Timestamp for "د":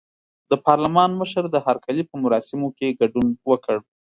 0.51-0.53, 1.49-1.55